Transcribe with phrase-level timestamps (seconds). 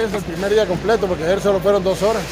[0.00, 2.22] hoy es el primer día completo porque ayer solo fueron dos horas.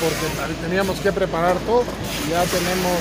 [0.00, 1.84] Porque teníamos que preparar todo.
[2.28, 2.98] Ya tenemos,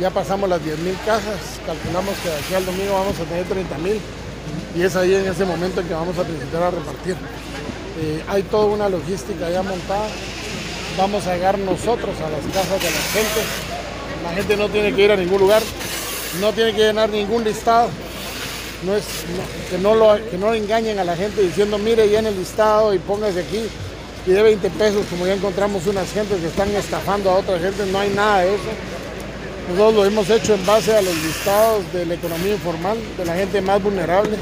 [0.00, 1.38] ya pasamos las 10 mil casas.
[1.66, 4.00] Calculamos que aquí al domingo vamos a tener 30 mil.
[4.74, 7.16] Y es ahí en ese momento en que vamos a necesitar a repartir.
[8.00, 10.08] Eh, hay toda una logística ya montada.
[10.96, 13.40] Vamos a llegar nosotros a las casas de la gente.
[14.22, 15.62] La gente no tiene que ir a ningún lugar,
[16.40, 17.90] no tiene que llenar ningún listado
[18.84, 19.04] no es,
[19.70, 22.92] que, no lo, que no engañen a la gente diciendo, mire, ya en el listado
[22.94, 23.66] y póngase aquí
[24.26, 27.86] y de 20 pesos, como ya encontramos unas gentes que están estafando a otra gente,
[27.86, 28.64] no hay nada de eso.
[29.70, 33.34] Nosotros lo hemos hecho en base a los listados de la economía informal, de la
[33.34, 34.36] gente más vulnerable.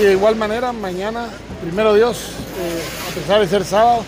[0.00, 1.28] Y de igual manera, mañana,
[1.60, 2.18] primero Dios,
[2.60, 4.04] eh, a pesar de ser sábado,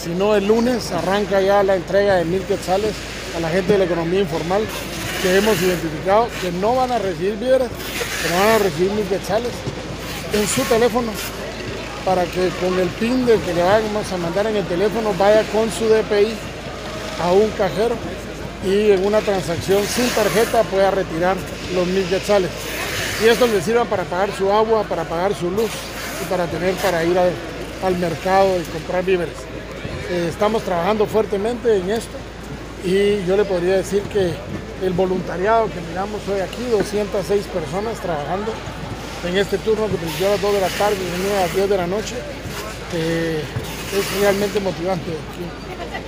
[0.00, 2.92] si no el lunes, arranca ya la entrega de mil quetzales
[3.36, 4.62] a la gente de la economía informal
[5.22, 7.68] que hemos identificado que no van a recibir víveres,
[8.22, 9.50] que van a recibir mis quetzales
[10.32, 11.12] en su teléfono
[12.04, 15.42] para que con el PIN del que le vamos a mandar en el teléfono vaya
[15.52, 16.34] con su DPI
[17.22, 17.94] a un cajero
[18.64, 21.36] y en una transacción sin tarjeta pueda retirar
[21.74, 22.50] los mil quetzales.
[23.22, 25.70] Y esto le sirva para pagar su agua, para pagar su luz
[26.22, 29.34] y para tener para ir al mercado y comprar víveres.
[30.10, 32.18] Eh, estamos trabajando fuertemente en esto
[32.84, 34.32] y yo le podría decir que
[34.82, 38.52] el voluntariado que miramos hoy aquí, 206 personas trabajando
[39.26, 41.70] en este turno que principió a las 2 de la tarde y a las 10
[41.70, 42.16] de la noche,
[42.94, 43.42] eh,
[43.96, 45.12] es realmente motivante.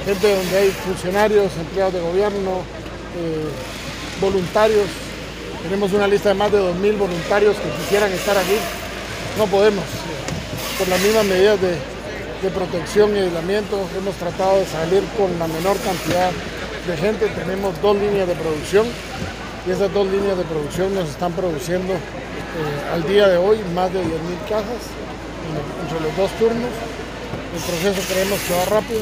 [0.05, 2.51] Gente donde hay funcionarios, empleados de gobierno,
[3.17, 3.49] eh,
[4.21, 4.87] voluntarios.
[5.63, 8.59] Tenemos una lista de más de 2.000 voluntarios que quisieran estar aquí.
[9.39, 9.85] No podemos.
[10.79, 15.79] por las mismas medidas de protección y aislamiento hemos tratado de salir con la menor
[15.79, 16.33] cantidad
[16.87, 18.87] de gente, tenemos dos líneas de producción
[19.67, 23.91] y esas dos líneas de producción nos están produciendo eh, al día de hoy más
[23.93, 24.85] de 10.000 cajas
[25.81, 26.69] entre los dos turnos.
[27.57, 29.01] El proceso creemos que va rápido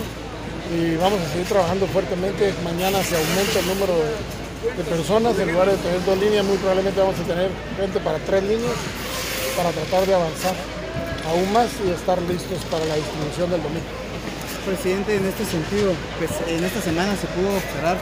[0.71, 2.55] y vamos a seguir trabajando fuertemente.
[2.63, 7.01] Mañana se aumenta el número de, personas, en lugar de tener dos líneas, muy probablemente
[7.01, 8.79] vamos a tener gente para tres líneas
[9.57, 10.55] para tratar de avanzar
[11.29, 14.02] aún más y estar listos para la distribución del domingo.
[14.65, 17.97] Presidente, en este sentido, pues en esta semana se pudo observar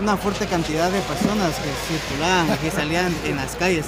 [0.00, 3.86] una fuerte cantidad de personas que circulaban, que salían en las calles.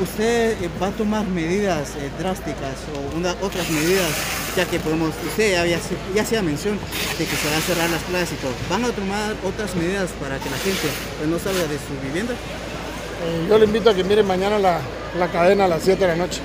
[0.00, 4.08] ¿Usted eh, va a tomar medidas eh, drásticas o otras medidas,
[4.56, 6.78] ya que podemos, usted ya, ya hacía mención
[7.18, 10.10] de que se van a cerrar las plazas y todo, ¿van a tomar otras medidas
[10.18, 10.88] para que la gente
[11.18, 12.32] pues, no salga de su vivienda?
[12.32, 14.80] Eh, yo le invito a que mire mañana la,
[15.18, 16.40] la cadena a las 7 de la noche.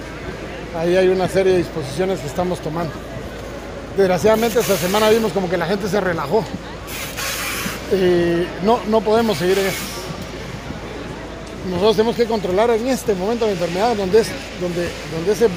[0.78, 3.11] Ahí hay una serie de disposiciones que estamos tomando
[3.98, 6.44] desgraciadamente esta semana vimos como que la gente se relajó.
[8.64, 9.84] no, no podemos seguir en esto.
[11.70, 14.28] Nosotros tenemos que controlar en este momento la enfermedad donde, es,
[14.60, 15.50] donde, donde,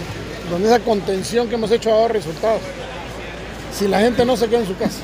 [0.50, 2.60] donde esa contención que hemos hecho ha dado resultados.
[3.72, 5.00] Si la gente no se queda en su casa,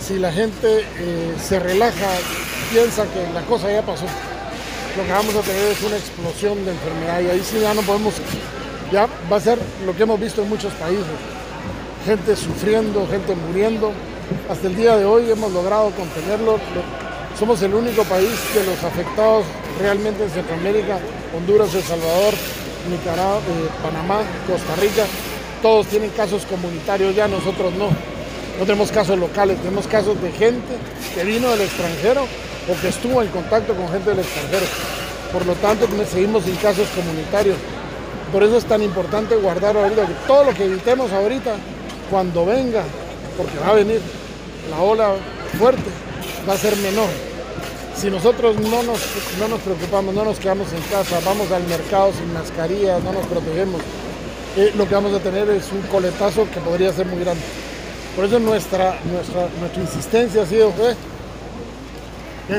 [0.00, 2.06] si la gente eh, se relaja,
[2.70, 4.04] piensa que la cosa ya pasó,
[4.96, 7.80] lo que vamos a tener es una explosión de enfermedad y ahí sí ya no
[7.82, 8.14] podemos,
[8.92, 11.06] ya va a ser lo que hemos visto en muchos países
[12.04, 13.92] gente sufriendo, gente muriendo.
[14.48, 16.58] Hasta el día de hoy hemos logrado contenerlo.
[17.38, 19.44] Somos el único país de los afectados
[19.80, 20.98] realmente en Centroamérica,
[21.36, 22.34] Honduras, El Salvador,
[22.90, 25.04] Nicaragua, eh, Panamá, Costa Rica.
[25.62, 27.88] Todos tienen casos comunitarios ya, nosotros no.
[28.58, 30.74] No tenemos casos locales, tenemos casos de gente
[31.14, 32.26] que vino del extranjero
[32.68, 34.66] o que estuvo en contacto con gente del extranjero.
[35.32, 37.56] Por lo tanto, seguimos sin casos comunitarios.
[38.30, 41.54] Por eso es tan importante guardar ahorita que todo lo que evitemos ahorita
[42.12, 42.84] cuando venga,
[43.38, 43.98] porque va a venir
[44.70, 45.14] la ola
[45.58, 45.90] fuerte,
[46.46, 47.08] va a ser menor.
[47.96, 49.00] Si nosotros no nos,
[49.38, 53.26] no nos preocupamos, no nos quedamos en casa, vamos al mercado sin mascarilla, no nos
[53.26, 53.80] protegemos,
[54.58, 57.42] eh, lo que vamos a tener es un coletazo que podría ser muy grande.
[58.14, 60.98] Por eso nuestra, nuestra, nuestra insistencia ha sido, quédense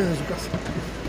[0.09, 0.49] en su casa.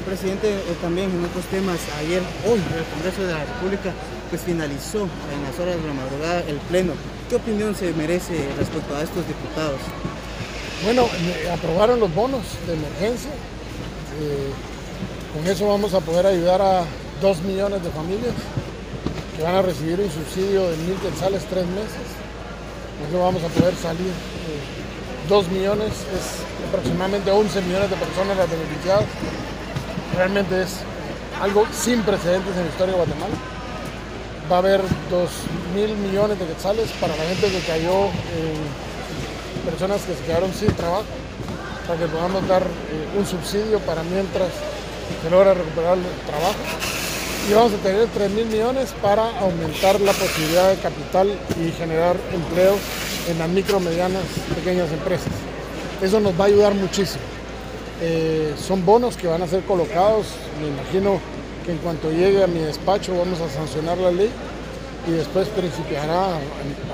[0.04, 3.91] Presidente, eh, también en otros temas, ayer, hoy, el Congreso de la República
[4.34, 6.95] pues finalizó en las horas de la madrugada el pleno.
[7.28, 9.78] ¿Qué opinión se merece respecto a estos diputados?
[10.83, 11.07] Bueno,
[11.53, 13.31] aprobaron los bonos de emergencia.
[13.31, 14.51] Eh,
[15.33, 16.83] con eso vamos a poder ayudar a
[17.22, 18.34] dos millones de familias
[19.36, 22.07] que van a recibir un subsidio de mil quetzales tres meses.
[22.98, 24.10] Con eso vamos a poder salir.
[24.10, 29.04] Eh, dos millones es aproximadamente 11 millones de personas las beneficiadas.
[30.16, 30.78] Realmente es
[31.41, 33.53] algo sin precedentes en la historia de Guatemala
[34.50, 34.80] va a haber
[35.10, 35.30] 2
[35.74, 38.08] mil millones de quetzales para la gente que cayó,
[39.64, 41.04] personas que se quedaron sin trabajo,
[41.86, 44.48] para que podamos dar eh, un subsidio para mientras
[45.22, 46.58] se logra recuperar el trabajo.
[47.48, 51.28] y vamos a tener 3 mil millones para aumentar la posibilidad de capital
[51.60, 52.76] y generar empleo
[53.28, 54.24] en las micro, medianas,
[54.54, 55.32] pequeñas empresas.
[56.02, 57.22] Eso nos va a ayudar muchísimo.
[58.00, 60.26] Eh, son bonos que van a ser colocados,
[60.60, 61.20] me imagino
[61.65, 64.31] que en cuanto llegue a mi despacho vamos a sancionar la ley
[65.07, 66.39] y después principiará,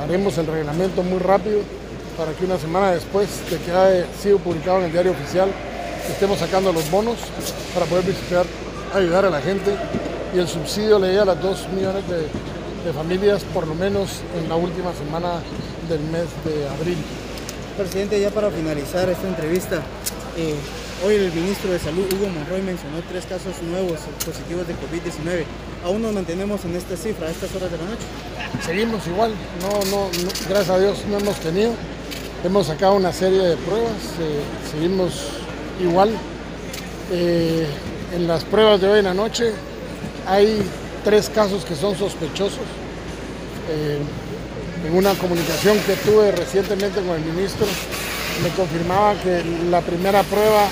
[0.03, 1.61] haremos el reglamento muy rápido
[2.17, 5.49] para que una semana después de que haya sido publicado en el diario oficial
[6.09, 7.17] estemos sacando los bonos
[7.75, 8.45] para poder visitar,
[8.95, 9.75] ayudar a la gente
[10.35, 12.29] y el subsidio le llega a las 2 millones de,
[12.93, 15.35] familias por lo menos en la última semana
[15.89, 16.97] del mes de abril.
[17.77, 19.83] Presidente, ya para finalizar esta entrevista,
[20.37, 20.55] eh,
[21.05, 25.45] hoy el ministro de Salud, Hugo Monroy, mencionó tres casos nuevos positivos de COVID-19.
[25.85, 28.05] ¿Aún nos mantenemos en esta cifra a estas horas de la noche?
[28.65, 29.33] Seguimos igual,
[29.63, 30.11] no, no,
[30.49, 31.73] gracias a Dios no hemos tenido.
[32.45, 35.29] Hemos sacado una serie de pruebas, eh, seguimos
[35.81, 36.11] igual.
[37.13, 37.67] Eh,
[38.15, 39.53] en las pruebas de hoy en la noche
[40.27, 40.63] hay
[41.05, 42.59] tres casos que son sospechosos.
[43.71, 43.99] Eh,
[44.87, 47.67] en una comunicación que tuve recientemente con el ministro,
[48.43, 50.69] me confirmaba que la primera prueba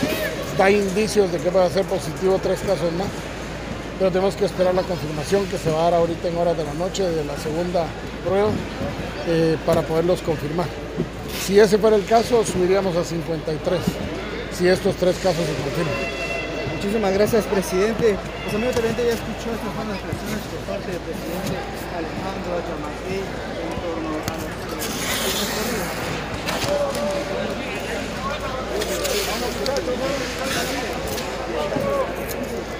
[0.58, 3.06] da indicios de que va a ser positivo tres casos más,
[3.98, 6.64] pero tenemos que esperar la confirmación que se va a dar ahorita en horas de
[6.64, 7.86] la noche de la segunda
[8.26, 8.50] prueba
[9.28, 10.66] eh, para poderlos confirmar.
[11.46, 13.80] Si ese fuera el caso, subiríamos a 53,
[14.52, 15.94] si estos tres casos se confirman.
[16.74, 18.16] Muchísimas gracias, presidente.
[18.42, 21.54] Pues amigo Teniente, ya escuchó estas son las presiones por parte del presidente
[21.94, 23.22] Alejandro Ayamatei
[23.62, 24.34] en torno a
[27.02, 27.07] los...
[29.60, 29.88] Thank
[32.72, 32.77] you.